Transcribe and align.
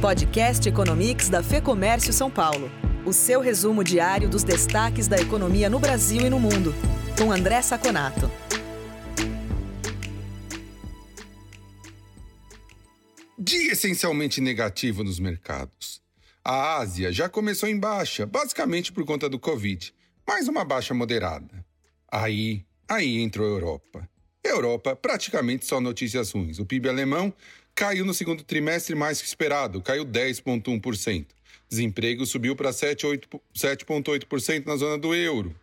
Podcast 0.00 0.68
Economics 0.68 1.28
da 1.28 1.42
Fê 1.42 1.60
Comércio 1.60 2.12
São 2.12 2.30
Paulo. 2.30 2.70
O 3.04 3.12
seu 3.12 3.40
resumo 3.40 3.82
diário 3.82 4.28
dos 4.28 4.44
destaques 4.44 5.08
da 5.08 5.18
economia 5.18 5.68
no 5.68 5.80
Brasil 5.80 6.24
e 6.24 6.30
no 6.30 6.38
mundo. 6.38 6.72
Com 7.18 7.32
André 7.32 7.60
Saconato. 7.62 8.30
Dia 13.36 13.72
essencialmente 13.72 14.40
negativo 14.40 15.02
nos 15.02 15.18
mercados. 15.18 16.00
A 16.44 16.76
Ásia 16.76 17.10
já 17.10 17.28
começou 17.28 17.68
em 17.68 17.76
baixa, 17.76 18.24
basicamente 18.24 18.92
por 18.92 19.04
conta 19.04 19.28
do 19.28 19.38
Covid, 19.38 19.92
mas 20.24 20.46
uma 20.46 20.64
baixa 20.64 20.94
moderada. 20.94 21.66
Aí, 22.08 22.64
aí 22.88 23.18
entrou 23.18 23.48
a 23.48 23.50
Europa. 23.50 24.08
Europa, 24.44 24.94
praticamente 24.94 25.66
só 25.66 25.80
notícias 25.80 26.30
ruins. 26.30 26.60
O 26.60 26.64
PIB 26.64 26.88
alemão 26.88 27.34
caiu 27.78 28.04
no 28.04 28.12
segundo 28.12 28.42
trimestre 28.42 28.96
mais 28.96 29.22
que 29.22 29.28
esperado, 29.28 29.80
caiu 29.80 30.04
10,1%. 30.04 31.26
Desemprego 31.68 32.26
subiu 32.26 32.56
para 32.56 32.70
7,8% 32.70 34.66
na 34.66 34.74
zona 34.74 34.98
do 34.98 35.14
euro. 35.14 35.54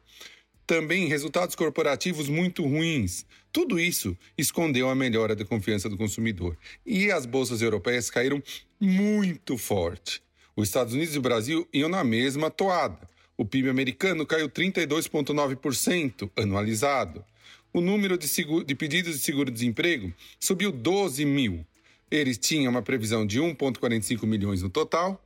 Também 0.66 1.10
resultados 1.10 1.58
corporativos 1.58 2.30
muito 2.30 2.64
ruins. 2.64 3.26
Tudo 3.52 3.78
isso 3.78 4.18
escondeu 4.38 4.90
a 4.90 4.96
melhora 4.96 5.36
da 5.36 5.44
confiança 5.44 5.90
do 5.90 5.98
consumidor. 5.98 6.58
E 6.86 7.12
as 7.12 7.26
bolsas 7.26 7.62
europeias 7.62 8.10
caíram 8.10 8.42
muito 8.80 9.58
forte. 9.58 10.24
Os 10.56 10.70
Estados 10.70 10.94
Unidos 10.94 11.16
e 11.16 11.20
o 11.20 11.22
Brasil 11.22 11.68
iam 11.74 11.90
na 11.90 12.06
mesma 12.06 12.50
toada. 12.50 13.10
O 13.36 13.44
PIB 13.44 13.68
americano 13.68 14.26
caiu 14.26 14.48
32,9% 14.50 16.32
anualizado. 16.38 17.26
O 17.74 17.82
número 17.82 18.18
de, 18.18 18.30
seguro, 18.30 18.64
de 18.64 18.74
pedidos 18.74 19.18
de 19.18 19.20
seguro-desemprego 19.20 20.14
subiu 20.40 20.72
12 20.72 21.26
mil. 21.26 21.66
Eles 22.10 22.38
tinham 22.38 22.72
uma 22.72 22.82
previsão 22.82 23.26
de 23.26 23.40
1,45 23.40 24.26
milhões 24.26 24.62
no 24.62 24.70
total 24.70 25.24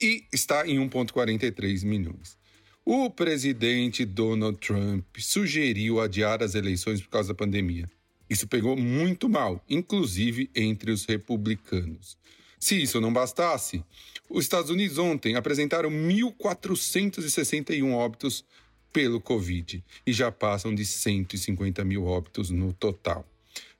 e 0.00 0.24
está 0.32 0.66
em 0.66 0.78
1,43 0.88 1.84
milhões. 1.84 2.36
O 2.84 3.10
presidente 3.10 4.04
Donald 4.04 4.58
Trump 4.58 5.04
sugeriu 5.18 6.00
adiar 6.00 6.42
as 6.42 6.54
eleições 6.54 7.02
por 7.02 7.10
causa 7.10 7.28
da 7.28 7.34
pandemia. 7.34 7.88
Isso 8.28 8.46
pegou 8.46 8.76
muito 8.76 9.28
mal, 9.28 9.62
inclusive 9.68 10.50
entre 10.54 10.90
os 10.90 11.04
republicanos. 11.04 12.18
Se 12.58 12.82
isso 12.82 13.00
não 13.00 13.12
bastasse, 13.12 13.84
os 14.28 14.44
Estados 14.44 14.70
Unidos 14.70 14.98
ontem 14.98 15.36
apresentaram 15.36 15.90
1.461 15.90 17.92
óbitos 17.92 18.44
pelo 18.92 19.20
Covid 19.20 19.84
e 20.06 20.12
já 20.12 20.32
passam 20.32 20.74
de 20.74 20.84
150 20.84 21.84
mil 21.84 22.04
óbitos 22.04 22.50
no 22.50 22.72
total. 22.72 23.24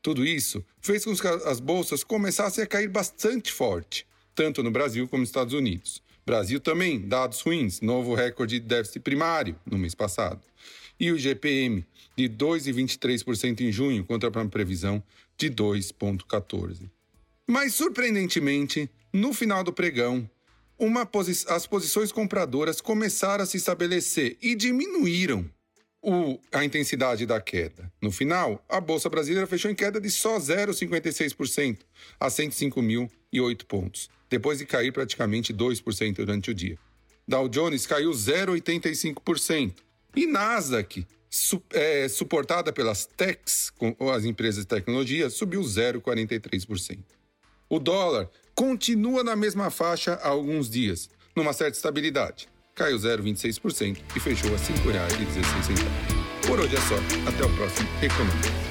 Tudo 0.02 0.24
isso 0.24 0.64
fez 0.80 1.04
com 1.04 1.14
que 1.14 1.26
as 1.26 1.60
bolsas 1.60 2.04
começassem 2.04 2.62
a 2.62 2.66
cair 2.66 2.88
bastante 2.88 3.52
forte, 3.52 4.06
tanto 4.34 4.62
no 4.62 4.70
Brasil 4.70 5.08
como 5.08 5.20
nos 5.20 5.28
Estados 5.28 5.54
Unidos. 5.54 6.02
Brasil 6.24 6.60
também, 6.60 7.00
dados 7.00 7.40
ruins, 7.40 7.80
novo 7.80 8.14
recorde 8.14 8.60
de 8.60 8.66
déficit 8.66 9.00
primário 9.00 9.56
no 9.64 9.78
mês 9.78 9.94
passado. 9.94 10.42
E 11.00 11.10
o 11.10 11.18
GPM 11.18 11.86
de 12.16 12.28
2,23% 12.28 13.60
em 13.60 13.72
junho 13.72 14.04
contra 14.04 14.28
a 14.28 14.44
previsão 14.46 15.02
de 15.38 15.50
2,14%. 15.50 16.90
Mas, 17.46 17.74
surpreendentemente, 17.74 18.90
no 19.12 19.32
final 19.32 19.64
do 19.64 19.72
pregão, 19.72 20.28
posi 21.10 21.44
as 21.48 21.66
posições 21.66 22.12
compradoras 22.12 22.80
começaram 22.80 23.44
a 23.44 23.46
se 23.46 23.56
estabelecer 23.56 24.36
e 24.42 24.54
diminuíram 24.54 25.48
o, 26.02 26.38
a 26.52 26.64
intensidade 26.64 27.26
da 27.26 27.40
queda. 27.40 27.90
No 28.00 28.10
final, 28.10 28.64
a 28.68 28.80
Bolsa 28.80 29.08
Brasileira 29.08 29.46
fechou 29.46 29.70
em 29.70 29.74
queda 29.74 30.00
de 30.00 30.10
só 30.10 30.38
0,56%, 30.38 31.78
a 32.18 32.28
105.008 32.28 33.64
pontos, 33.64 34.08
depois 34.30 34.58
de 34.58 34.66
cair 34.66 34.92
praticamente 34.92 35.52
2% 35.52 36.14
durante 36.16 36.50
o 36.50 36.54
dia. 36.54 36.78
Dow 37.26 37.48
Jones 37.48 37.86
caiu 37.86 38.10
0,85%. 38.10 39.74
E 40.16 40.26
Nasdaq, 40.26 41.06
su 41.28 41.62
é, 41.70 42.08
suportada 42.08 42.72
pelas 42.72 43.04
techs, 43.04 43.70
com 43.70 43.94
as 44.10 44.24
empresas 44.24 44.64
de 44.64 44.68
tecnologia, 44.68 45.28
subiu 45.28 45.60
0,43%. 45.60 46.98
O 47.68 47.78
dólar 47.78 48.30
continua 48.54 49.22
na 49.22 49.36
mesma 49.36 49.70
faixa 49.70 50.14
há 50.14 50.28
alguns 50.28 50.70
dias, 50.70 51.10
numa 51.36 51.52
certa 51.52 51.76
estabilidade. 51.76 52.48
Caiu 52.78 52.96
0,26% 52.96 53.98
e 54.14 54.20
fechou 54.20 54.50
a 54.50 54.56
R$ 54.56 54.58
5,16. 54.58 56.46
Por 56.46 56.60
hoje 56.60 56.76
é 56.76 56.80
só. 56.80 56.94
Até 57.28 57.44
o 57.44 57.56
próximo 57.56 57.88
Economia. 58.00 58.67